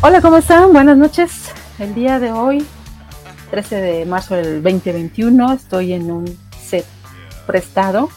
[0.00, 0.72] Hola, ¿cómo están?
[0.72, 1.50] Buenas noches.
[1.80, 2.64] El día de hoy,
[3.50, 6.86] 13 de marzo del 2021, estoy en un set
[7.48, 8.08] prestado,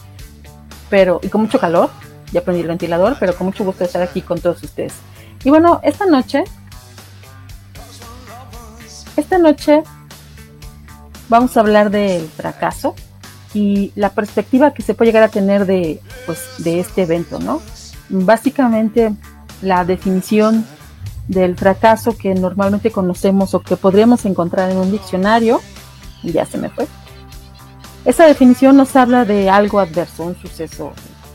[0.88, 1.90] pero y con mucho calor.
[2.30, 4.94] Ya prendí el ventilador, pero con mucho gusto estar aquí con todos ustedes.
[5.42, 6.44] Y bueno, esta noche,
[9.16, 9.82] esta noche
[11.28, 12.94] vamos a hablar del fracaso
[13.54, 17.60] y la perspectiva que se puede llegar a tener de, pues, de este evento, ¿no?
[18.08, 19.12] Básicamente,
[19.62, 20.64] la definición
[21.32, 25.60] del fracaso que normalmente conocemos o que podríamos encontrar en un diccionario,
[26.22, 26.86] ya se me fue.
[28.04, 30.92] Esa definición nos habla de algo adverso, un suceso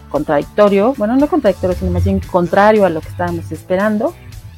[0.09, 4.13] contradictorio, bueno, no contradictorio, sino más bien contrario a lo que estábamos esperando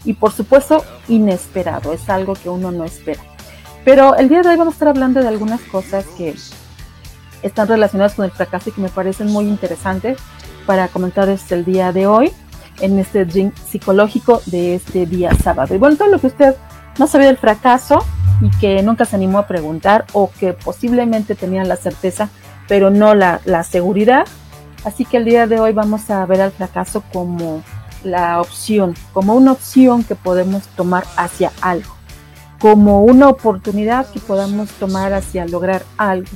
[0.06, 3.22] y por supuesto inesperado, es algo que uno no espera.
[3.86, 6.36] Pero el día de hoy vamos a estar hablando de algunas cosas que
[7.42, 10.18] están relacionadas con el fracaso y que me parecen muy interesantes
[10.66, 12.32] para comentarles el día de hoy
[12.82, 15.76] en este drink psicológico de este día sábado.
[15.76, 16.56] Y bueno, todo lo que usted
[16.98, 18.04] no sabía del fracaso
[18.42, 22.30] y que nunca se animó a preguntar o que posiblemente tenía la certeza,
[22.68, 24.26] pero no la, la seguridad.
[24.86, 27.64] Así que el día de hoy vamos a ver al fracaso como
[28.04, 31.94] la opción, como una opción que podemos tomar hacia algo,
[32.60, 36.30] como una oportunidad que podamos tomar hacia lograr algo,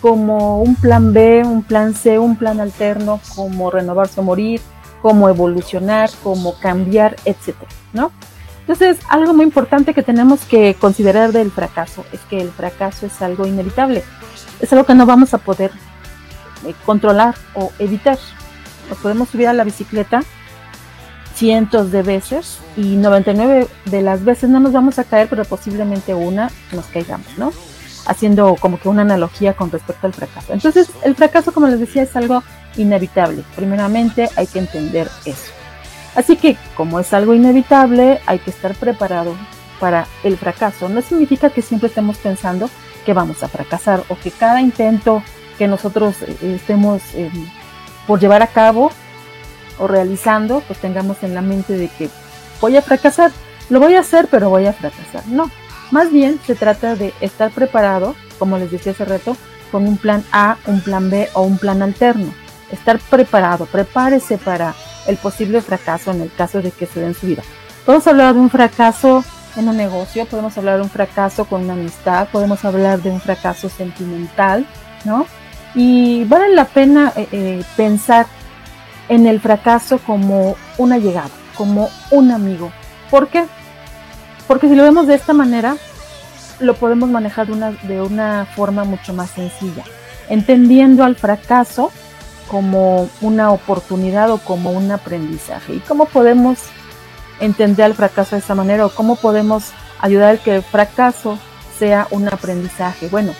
[0.00, 4.60] como un plan B, un plan C, un plan alterno, como renovarse o morir,
[5.02, 8.12] cómo evolucionar, cómo cambiar, etcétera, ¿no?
[8.60, 13.22] Entonces, algo muy importante que tenemos que considerar del fracaso es que el fracaso es
[13.22, 14.04] algo inevitable,
[14.60, 15.70] es algo que no vamos a poder
[16.66, 18.18] eh, controlar o evitar.
[18.90, 20.22] Nos podemos subir a la bicicleta
[21.34, 26.12] cientos de veces y 99 de las veces no nos vamos a caer, pero posiblemente
[26.12, 27.52] una nos caigamos, ¿no?
[28.06, 30.52] Haciendo como que una analogía con respecto al fracaso.
[30.52, 32.42] Entonces, el fracaso, como les decía, es algo
[32.78, 33.44] inevitable.
[33.54, 35.52] Primeramente hay que entender eso.
[36.14, 39.36] Así que como es algo inevitable, hay que estar preparado
[39.78, 40.88] para el fracaso.
[40.88, 42.70] No significa que siempre estemos pensando
[43.04, 45.22] que vamos a fracasar o que cada intento
[45.56, 47.30] que nosotros eh, estemos em,
[48.06, 48.90] por llevar a cabo
[49.78, 52.10] o realizando, pues tengamos en la mente de que
[52.60, 53.30] voy a fracasar.
[53.70, 55.26] Lo voy a hacer, pero voy a fracasar.
[55.28, 55.50] No,
[55.90, 59.36] más bien se trata de estar preparado, como les decía hace rato,
[59.70, 62.32] con un plan A, un plan B o un plan alterno
[62.70, 64.74] estar preparado, prepárese para
[65.06, 67.42] el posible fracaso en el caso de que se den su vida.
[67.84, 69.24] Podemos hablar de un fracaso
[69.56, 73.20] en un negocio, podemos hablar de un fracaso con una amistad, podemos hablar de un
[73.20, 74.66] fracaso sentimental,
[75.04, 75.26] ¿no?
[75.74, 78.26] Y vale la pena eh, eh, pensar
[79.08, 82.70] en el fracaso como una llegada, como un amigo.
[83.10, 83.46] ¿Por qué?
[84.46, 85.76] Porque si lo vemos de esta manera,
[86.60, 89.84] lo podemos manejar de una, de una forma mucho más sencilla,
[90.28, 91.90] entendiendo al fracaso
[92.48, 95.74] como una oportunidad o como un aprendizaje.
[95.74, 96.58] ¿Y cómo podemos
[97.40, 99.70] entender el fracaso de esa manera o cómo podemos
[100.00, 101.38] ayudar a que el fracaso
[101.78, 103.08] sea un aprendizaje?
[103.08, 103.32] Bueno,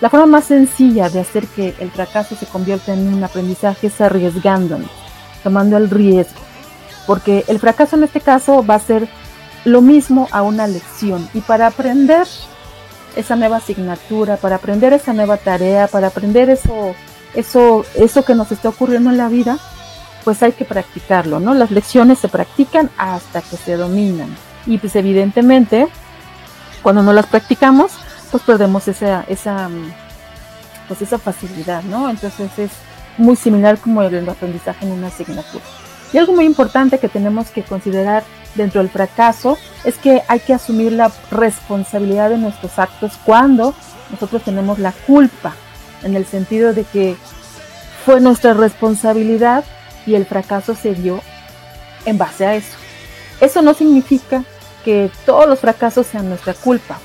[0.00, 4.00] la forma más sencilla de hacer que el fracaso se convierta en un aprendizaje es
[4.00, 4.90] arriesgándonos,
[5.42, 6.40] tomando el riesgo.
[7.06, 9.08] Porque el fracaso en este caso va a ser
[9.64, 11.28] lo mismo a una lección.
[11.34, 12.26] Y para aprender
[13.16, 16.94] esa nueva asignatura, para aprender esa nueva tarea, para aprender eso
[17.34, 19.58] eso, eso que nos está ocurriendo en la vida,
[20.24, 21.54] pues hay que practicarlo, ¿no?
[21.54, 24.34] Las lecciones se practican hasta que se dominan.
[24.66, 25.88] Y pues evidentemente,
[26.82, 27.92] cuando no las practicamos,
[28.30, 29.68] pues perdemos esa, esa,
[30.88, 32.08] pues esa facilidad, ¿no?
[32.08, 32.70] Entonces es
[33.18, 35.64] muy similar como el aprendizaje en una asignatura.
[36.12, 38.24] Y algo muy importante que tenemos que considerar
[38.54, 43.74] dentro del fracaso es que hay que asumir la responsabilidad de nuestros actos cuando
[44.10, 45.54] nosotros tenemos la culpa
[46.04, 47.16] en el sentido de que
[48.04, 49.64] fue nuestra responsabilidad
[50.06, 51.20] y el fracaso se dio
[52.04, 52.76] en base a eso.
[53.40, 54.44] Eso no significa
[54.84, 56.98] que todos los fracasos sean nuestra culpa.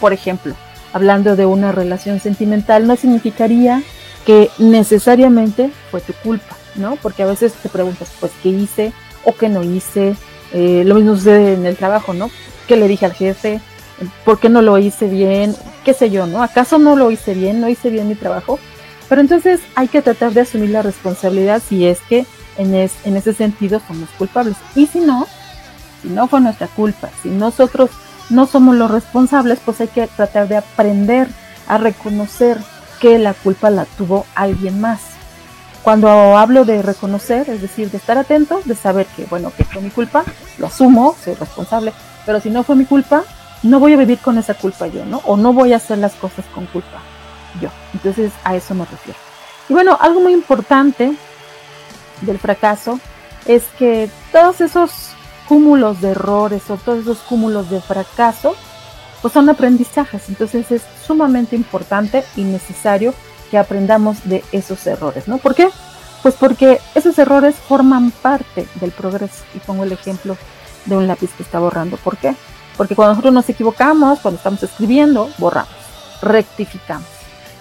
[0.00, 0.54] Por ejemplo,
[0.92, 3.82] hablando de una relación sentimental, no significaría
[4.26, 6.96] que necesariamente fue tu culpa, ¿no?
[6.96, 8.92] Porque a veces te preguntas, pues, ¿qué hice
[9.24, 10.14] o qué no hice?
[10.52, 12.30] Eh, lo mismo sucede en el trabajo, ¿no?
[12.68, 13.60] ¿Qué le dije al jefe?
[14.24, 15.54] ¿Por qué no lo hice bien?
[15.84, 16.42] qué sé yo, ¿no?
[16.42, 17.60] ¿Acaso no lo hice bien?
[17.60, 18.58] ¿No hice bien mi trabajo?
[19.08, 22.24] Pero entonces hay que tratar de asumir la responsabilidad si es que
[22.56, 24.56] en, en ese sentido somos culpables.
[24.74, 25.26] Y si no,
[26.02, 27.90] si no fue nuestra culpa, si nosotros
[28.30, 31.28] no somos los responsables, pues hay que tratar de aprender
[31.68, 32.58] a reconocer
[33.00, 35.00] que la culpa la tuvo alguien más.
[35.82, 39.82] Cuando hablo de reconocer, es decir, de estar atento, de saber que, bueno, que fue
[39.82, 40.22] mi culpa,
[40.58, 41.92] lo asumo, soy responsable,
[42.24, 43.24] pero si no fue mi culpa,
[43.62, 45.18] no voy a vivir con esa culpa yo, ¿no?
[45.24, 47.00] O no voy a hacer las cosas con culpa
[47.60, 47.68] yo.
[47.94, 49.18] Entonces a eso me refiero.
[49.68, 51.12] Y bueno, algo muy importante
[52.22, 52.98] del fracaso
[53.46, 55.10] es que todos esos
[55.48, 58.54] cúmulos de errores o todos esos cúmulos de fracaso,
[59.20, 60.28] pues son aprendizajes.
[60.28, 63.14] Entonces es sumamente importante y necesario
[63.50, 65.38] que aprendamos de esos errores, ¿no?
[65.38, 65.68] ¿Por qué?
[66.22, 69.44] Pues porque esos errores forman parte del progreso.
[69.54, 70.36] Y pongo el ejemplo
[70.86, 71.96] de un lápiz que está borrando.
[71.96, 72.34] ¿Por qué?
[72.82, 75.70] Porque cuando nosotros nos equivocamos, cuando estamos escribiendo, borramos,
[76.20, 77.06] rectificamos,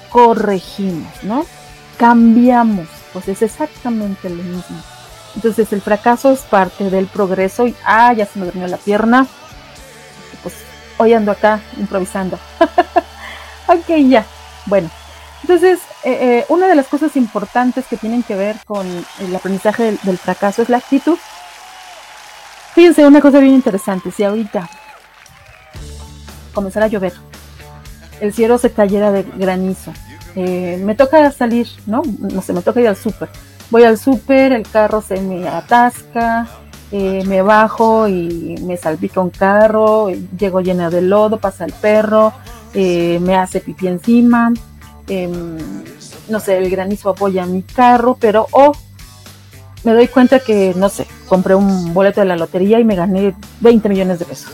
[0.10, 1.46] corregimos, ¿no?
[1.96, 4.82] Cambiamos, pues es exactamente lo mismo.
[5.36, 9.28] Entonces el fracaso es parte del progreso y, ah, ya se me durmió la pierna.
[10.42, 10.56] Pues
[10.98, 12.40] hoy ando acá improvisando.
[13.68, 14.26] ok, ya.
[14.66, 14.90] Bueno,
[15.44, 18.88] entonces eh, eh, una de las cosas importantes que tienen que ver con
[19.20, 21.20] el aprendizaje del, del fracaso es la actitud.
[22.74, 24.68] Fíjense, una cosa bien interesante, si ahorita
[26.54, 27.14] comenzara a llover,
[28.20, 29.94] el cielo se cayera de granizo,
[30.36, 32.02] eh, me toca salir, ¿no?
[32.20, 33.30] No sé, me toca ir al súper.
[33.70, 36.48] Voy al súper, el carro se me atasca,
[36.92, 42.34] eh, me bajo y me salpica un carro, llego llena de lodo, pasa el perro,
[42.74, 44.54] eh, me hace pipí encima,
[45.08, 45.58] em,
[46.30, 48.74] no sé, el granizo apoya mi carro, pero oh,
[49.84, 53.34] me doy cuenta que, no sé, compré un boleto de la lotería y me gané
[53.62, 54.52] 20 millones de pesos.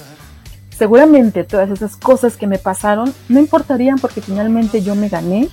[0.77, 5.49] Seguramente todas esas cosas que me pasaron no importarían porque finalmente yo me gané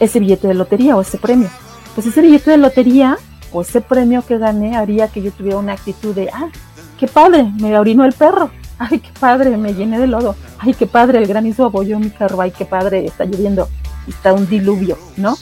[0.00, 1.48] ese billete de lotería o ese premio.
[1.94, 3.16] Pues ese billete de lotería
[3.52, 6.48] o ese premio que gané haría que yo tuviera una actitud de, ah,
[6.98, 10.88] qué padre, me orinó el perro, ay, qué padre, me llené de lodo, ay, qué
[10.88, 13.68] padre, el granizo abolló mi carro, ay, qué padre, está lloviendo,
[14.08, 15.36] está un diluvio, ¿no?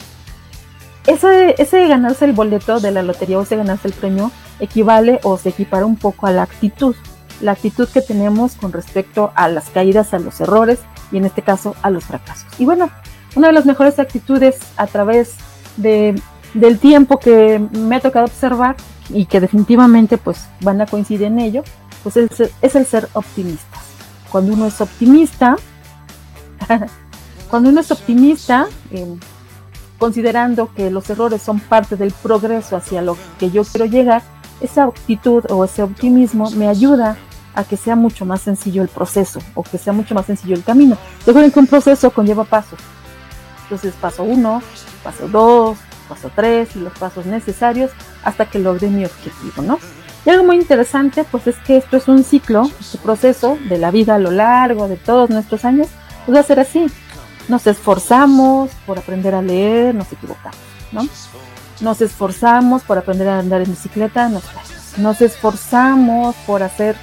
[1.07, 5.37] Ese, ese ganarse el boleto de la lotería o ese ganarse el premio equivale o
[5.39, 6.95] se equipara un poco a la actitud,
[7.43, 10.79] la actitud que tenemos con respecto a las caídas, a los errores
[11.11, 12.47] y en este caso a los fracasos.
[12.57, 12.89] Y bueno,
[13.35, 15.35] una de las mejores actitudes a través
[15.77, 16.19] de,
[16.53, 18.75] del tiempo que me ha tocado observar
[19.09, 21.63] y que definitivamente pues van a coincidir en ello,
[22.01, 23.81] pues es, es el ser optimistas.
[24.31, 25.57] Cuando uno es optimista,
[27.49, 29.17] cuando uno es optimista, eh,
[29.99, 34.21] considerando que los errores son parte del progreso hacia lo que yo quiero llegar,
[34.61, 37.17] esa actitud o ese optimismo me ayuda
[37.55, 40.63] a que sea mucho más sencillo el proceso o que sea mucho más sencillo el
[40.63, 40.97] camino.
[41.25, 42.79] Recuerden que un proceso conlleva pasos.
[43.63, 44.61] Entonces paso uno,
[45.03, 45.77] paso dos,
[46.07, 47.91] paso tres y los pasos necesarios
[48.23, 49.79] hasta que logre mi objetivo, ¿no?
[50.25, 53.91] Y algo muy interesante, pues es que esto es un ciclo, este proceso de la
[53.91, 55.87] vida a lo largo de todos nuestros años,
[56.25, 56.85] pues va a ser así.
[57.49, 60.57] Nos esforzamos por aprender a leer, nos equivocamos,
[60.93, 61.05] ¿no?
[61.81, 64.43] Nos esforzamos por aprender a andar en bicicleta, nos
[64.97, 66.95] Nos esforzamos por hacer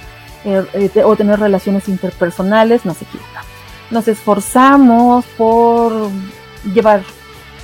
[0.45, 3.49] eh, eh, o tener relaciones interpersonales, nos equivocamos.
[3.89, 6.09] Nos esforzamos por
[6.73, 7.03] llevar,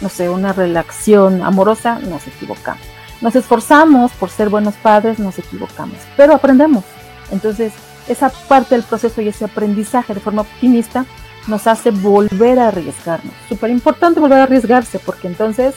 [0.01, 2.83] no sé, una relación amorosa, nos equivocamos.
[3.21, 6.83] Nos esforzamos por ser buenos padres, nos equivocamos, pero aprendemos.
[7.31, 7.73] Entonces,
[8.07, 11.05] esa parte del proceso y ese aprendizaje de forma optimista
[11.47, 13.33] nos hace volver a arriesgarnos.
[13.49, 15.75] Súper importante volver a arriesgarse porque entonces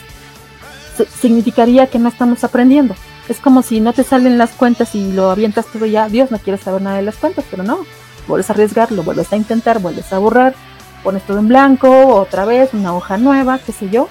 [1.20, 2.94] significaría que no estamos aprendiendo.
[3.30, 6.38] Es como si no te salen las cuentas y lo avientas todo ya, Dios no
[6.38, 7.86] quiere saber nada de las cuentas, pero no,
[8.26, 10.56] vuelves a arriesgar, lo vuelves a intentar, vuelves a borrar,
[11.04, 14.08] pones todo en blanco, otra vez, una hoja nueva, qué sé yo,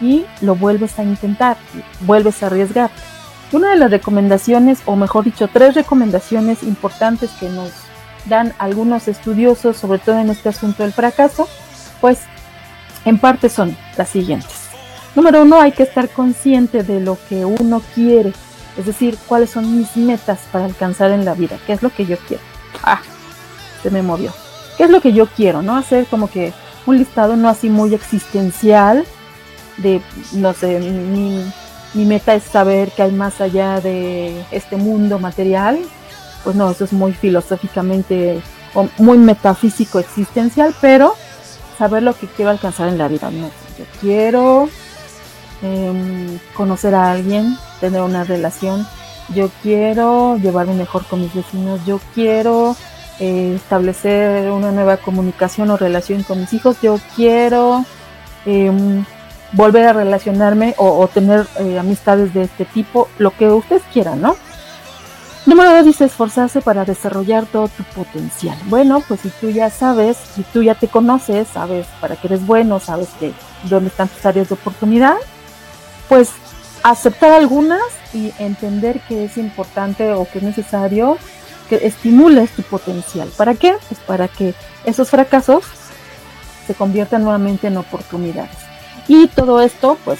[0.00, 1.56] y lo vuelves a intentar,
[2.02, 2.92] vuelves a arriesgar.
[3.50, 7.72] Una de las recomendaciones, o mejor dicho, tres recomendaciones importantes que nos
[8.26, 11.48] dan algunos estudiosos, sobre todo en este asunto del fracaso,
[12.00, 12.20] pues
[13.04, 14.68] en parte son las siguientes.
[15.16, 18.32] Número uno, hay que estar consciente de lo que uno quiere,
[18.76, 22.06] es decir, cuáles son mis metas para alcanzar en la vida, qué es lo que
[22.06, 22.42] yo quiero.
[22.82, 23.00] Ah,
[23.82, 24.32] se me movió.
[24.76, 25.62] ¿Qué es lo que yo quiero?
[25.62, 25.76] ¿No?
[25.76, 26.52] Hacer como que
[26.86, 29.04] un listado no así muy existencial
[29.76, 30.00] de,
[30.32, 31.52] no sé, mi,
[31.94, 35.78] meta es saber que hay más allá de este mundo material.
[36.44, 38.40] Pues no, eso es muy filosóficamente
[38.74, 41.14] o muy metafísico existencial, pero
[41.78, 43.30] saber lo que quiero alcanzar en la vida.
[43.30, 44.68] No, yo quiero
[45.62, 48.86] em, conocer a alguien, tener una relación,
[49.34, 52.76] yo quiero llevarme mejor con mis vecinos, yo quiero
[53.20, 57.84] eh, establecer una nueva comunicación o relación con mis hijos, yo quiero
[58.46, 59.04] em,
[59.52, 64.36] volver a relacionarme o, tener eh, amistades de este tipo, lo que ustedes quieran, ¿no?
[65.46, 68.58] Número dos dice esforzarse para desarrollar todo tu potencial.
[68.66, 72.46] Bueno, pues si tú ya sabes, si tú ya te conoces, sabes para qué eres
[72.46, 73.32] bueno, sabes que
[73.64, 75.16] dónde están tus áreas de oportunidad,
[76.10, 76.30] pues
[76.82, 77.80] aceptar algunas
[78.12, 81.16] y entender que es importante o que es necesario
[81.68, 83.28] que estimules tu potencial.
[83.36, 83.76] ¿Para qué?
[83.88, 84.52] Pues para que
[84.84, 85.64] esos fracasos
[86.66, 88.56] se conviertan nuevamente en oportunidades.
[89.06, 90.18] Y todo esto, pues,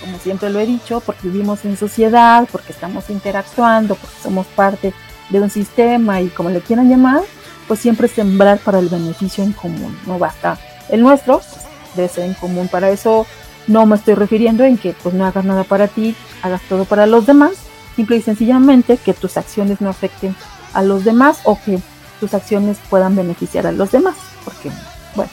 [0.00, 4.94] como siempre lo he dicho, porque vivimos en sociedad, porque estamos interactuando, porque somos parte
[5.28, 7.20] de un sistema y como le quieran llamar,
[7.68, 10.56] pues siempre sembrar para el beneficio en común, no basta
[10.88, 13.26] el nuestro, pues, debe ser en común, para eso
[13.66, 17.06] no me estoy refiriendo en que pues no hagas nada para ti, hagas todo para
[17.06, 17.52] los demás,
[17.94, 20.34] simple y sencillamente que tus acciones no afecten
[20.72, 21.80] a los demás o que
[22.20, 24.70] tus acciones puedan beneficiar a los demás, porque
[25.14, 25.30] bueno,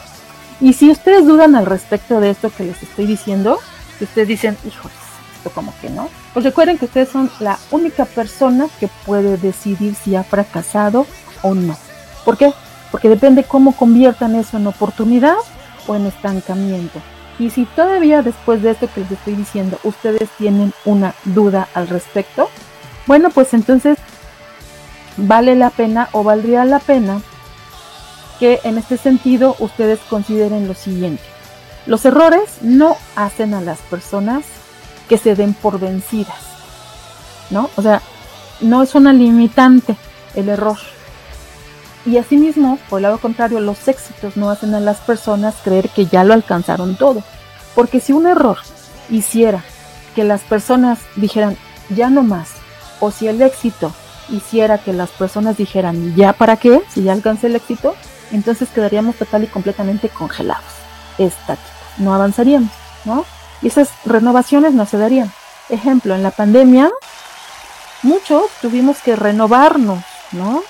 [0.60, 3.58] y si ustedes dudan al respecto de esto que les estoy diciendo,
[3.98, 4.96] si ustedes dicen, híjoles,
[5.36, 9.94] esto como que no, pues recuerden que ustedes son la única persona que puede decidir
[9.94, 11.06] si ha fracasado
[11.42, 11.76] o no.
[12.24, 12.52] ¿Por qué?
[12.90, 15.36] Porque depende cómo conviertan eso en oportunidad
[15.86, 17.00] o en estancamiento.
[17.38, 21.88] Y si todavía después de esto que les estoy diciendo ustedes tienen una duda al
[21.88, 22.48] respecto,
[23.06, 23.98] bueno, pues entonces
[25.16, 27.20] vale la pena o valdría la pena
[28.38, 31.22] que en este sentido ustedes consideren lo siguiente.
[31.86, 34.44] Los errores no hacen a las personas
[35.08, 36.38] que se den por vencidas,
[37.50, 37.68] ¿no?
[37.76, 38.00] O sea,
[38.60, 39.96] no es una limitante
[40.34, 40.78] el error.
[42.06, 46.06] Y asimismo, por el lado contrario, los éxitos no hacen a las personas creer que
[46.06, 47.22] ya lo alcanzaron todo.
[47.74, 48.58] Porque si un error
[49.10, 49.64] hiciera
[50.14, 51.56] que las personas dijeran
[51.90, 52.50] ya no más,
[53.00, 53.92] o si el éxito
[54.28, 57.94] hiciera que las personas dijeran ya para qué, si ya alcancé el éxito,
[58.32, 60.64] entonces quedaríamos total y completamente congelados,
[61.18, 62.70] estáticos, no avanzaríamos,
[63.04, 63.24] ¿no?
[63.62, 65.32] Y esas renovaciones no se darían.
[65.68, 66.90] Ejemplo, en la pandemia,
[68.02, 70.62] muchos tuvimos que renovarnos, ¿no?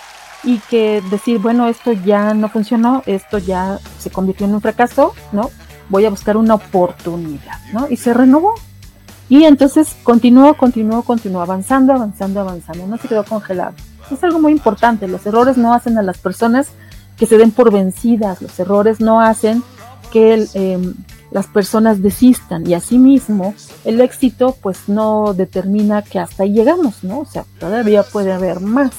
[0.45, 5.15] Y que decir, bueno, esto ya no funcionó, esto ya se convirtió en un fracaso,
[5.33, 5.51] ¿no?
[5.89, 7.89] Voy a buscar una oportunidad, ¿no?
[7.89, 8.55] Y se renovó.
[9.29, 13.73] Y entonces continuó, continuó, continuó, avanzando, avanzando, avanzando, no se quedó congelado.
[14.11, 16.69] Es algo muy importante, los errores no hacen a las personas
[17.17, 19.63] que se den por vencidas, los errores no hacen
[20.13, 20.95] que em,
[21.31, 27.21] las personas desistan y asimismo el éxito pues no determina que hasta ahí llegamos, ¿no?
[27.21, 28.93] O sea, todavía puede haber más.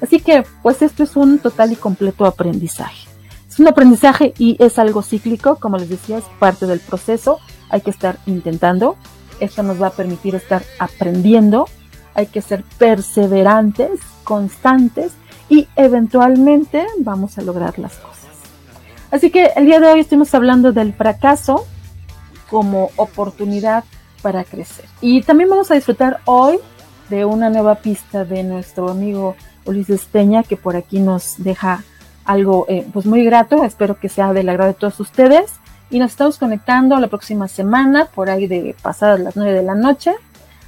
[0.00, 3.08] Así que pues esto es un total y completo aprendizaje.
[3.48, 7.38] Es un aprendizaje y es algo cíclico, como les decía, es parte del proceso,
[7.70, 8.96] hay que estar intentando,
[9.40, 11.68] esto nos va a permitir estar aprendiendo,
[12.14, 15.12] hay que ser perseverantes, constantes
[15.48, 18.14] y eventualmente vamos a lograr las cosas.
[19.10, 21.64] Así que el día de hoy estamos hablando del fracaso
[22.50, 23.84] como oportunidad
[24.22, 24.86] para crecer.
[25.00, 26.58] Y también vamos a disfrutar hoy
[27.10, 31.82] de una nueva pista de nuestro amigo Ulises Peña que por aquí nos deja
[32.24, 33.64] algo eh, pues muy grato.
[33.64, 35.52] Espero que sea del agrado de todos ustedes.
[35.90, 39.74] Y nos estamos conectando la próxima semana, por ahí de pasadas las 9 de la
[39.74, 40.14] noche.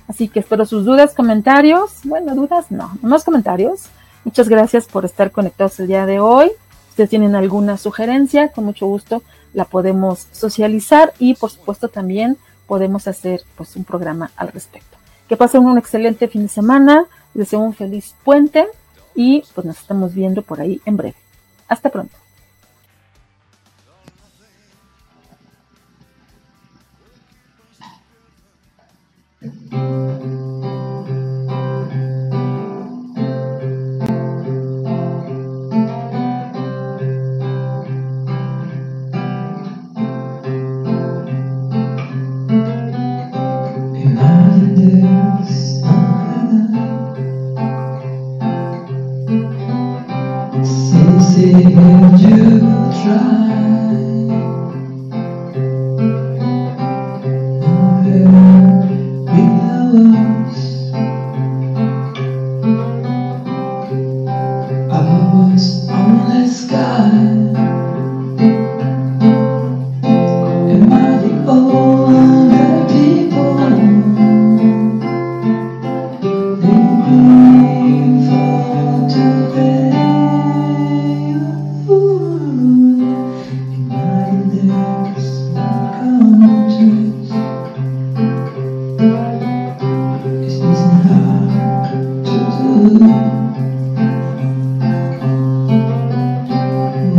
[0.09, 2.00] Así que espero sus dudas, comentarios.
[2.05, 3.88] Bueno, dudas no, más comentarios
[4.26, 6.49] Muchas gracias por estar conectados el día de hoy.
[6.49, 9.23] Si ustedes tienen alguna sugerencia, con mucho gusto
[9.55, 12.37] la podemos socializar y por supuesto también
[12.67, 14.97] podemos hacer pues un programa al respecto.
[15.29, 18.67] Que pasen un excelente fin de semana, les deseo un feliz puente
[19.17, 21.17] y pues nos estamos viendo por ahí en breve.
[21.69, 22.17] Hasta pronto.
[53.07, 53.66] try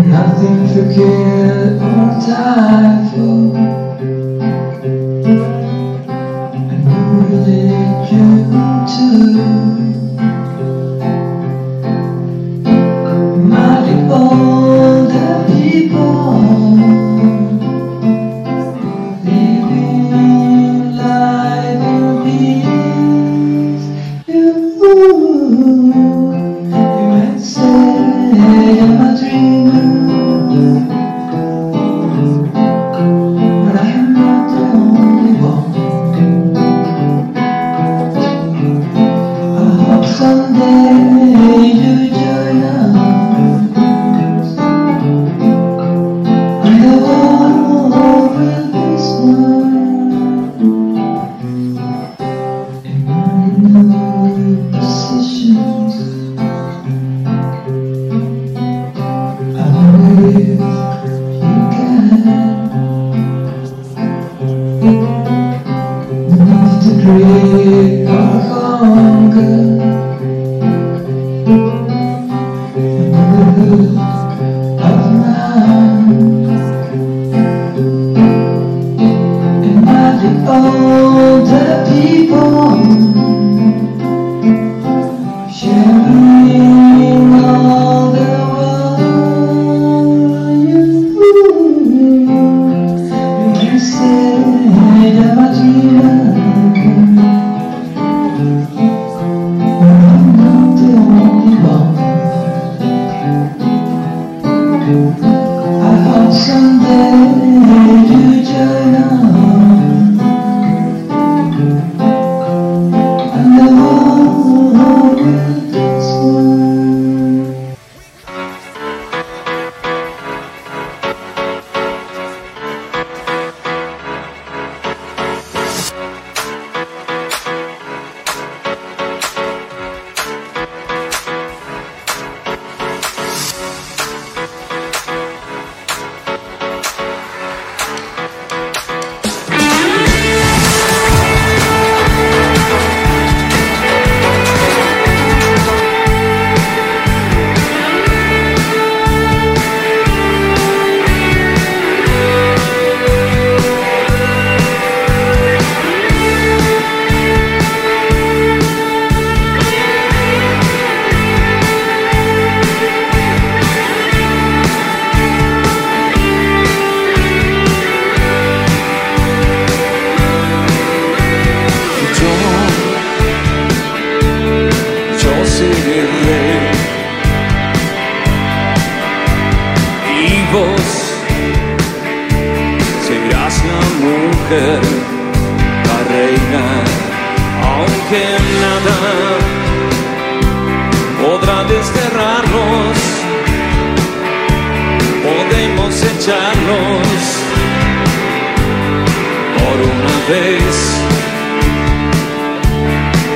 [0.08, 3.57] Nothing to kill or die for.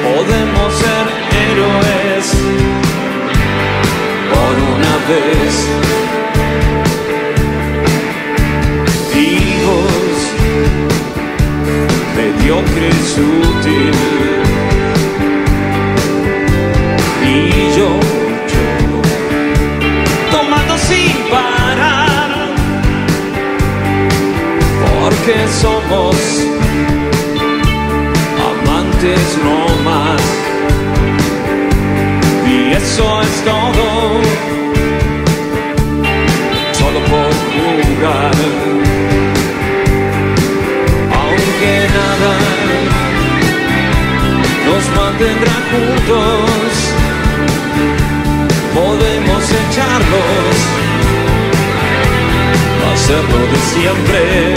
[0.03, 1.05] Podemos ser
[1.43, 2.25] héroes
[4.31, 5.53] por una vez.
[9.13, 10.17] Vivos,
[12.15, 14.10] mediocres, útiles.
[53.73, 54.53] siempre.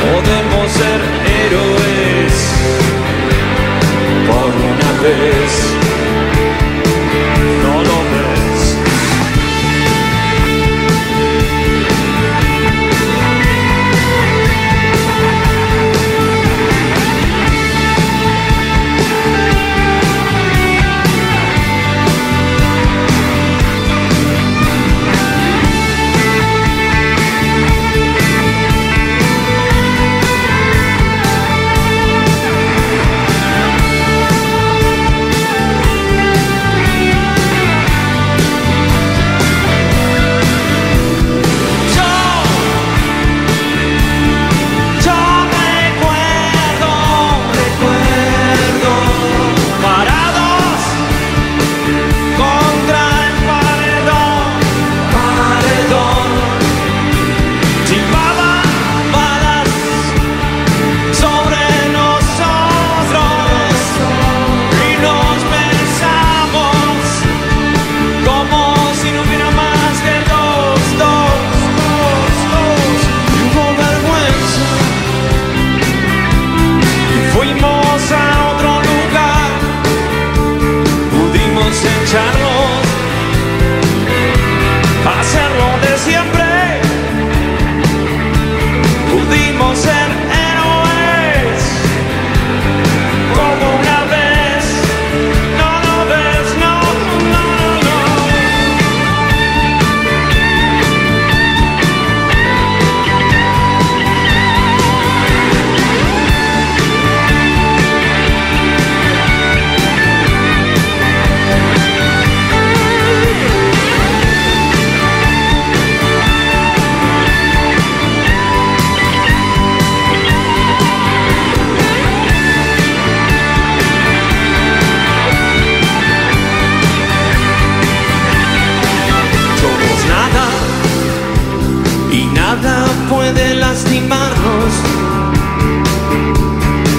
[0.00, 1.00] Podemos ser
[1.42, 2.34] héroes
[4.28, 5.65] por una vez.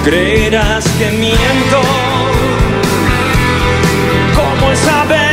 [0.09, 1.81] Creerás que miento.
[4.35, 5.26] Como esa vez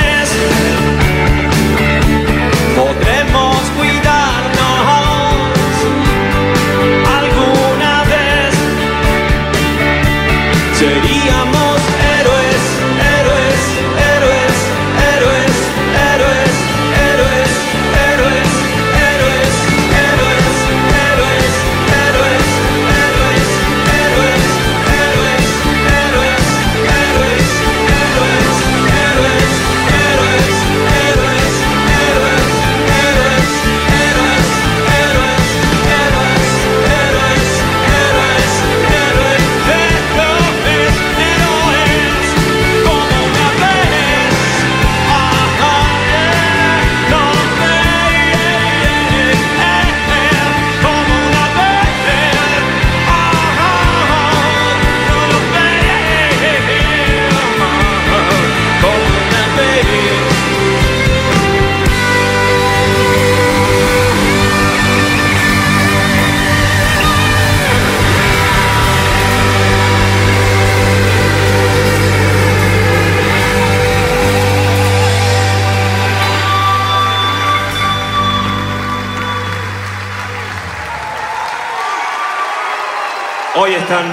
[83.56, 84.04] Hoy están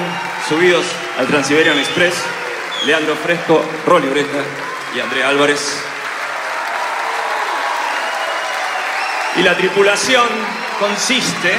[0.47, 0.86] subidos
[1.17, 2.13] al Transiberian Express
[2.86, 4.38] Leandro Fresco, Rolly Oreja
[4.93, 5.84] y Andrea Álvarez.
[9.38, 10.27] Y la tripulación
[10.80, 11.56] consiste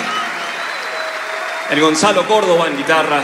[1.70, 3.20] en Gonzalo Córdoba en guitarra,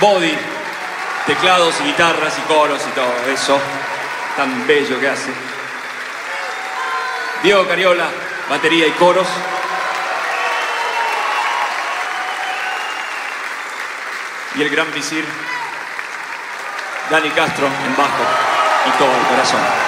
[0.00, 0.36] Body,
[1.24, 3.60] teclados y guitarras y coros y todo eso
[4.36, 5.30] tan bello que hace.
[7.44, 8.06] Diego Cariola,
[8.50, 9.28] batería y coros.
[14.56, 15.24] Y el gran visir
[17.10, 18.24] Dani Castro en bajo
[18.86, 19.85] y todo el corazón.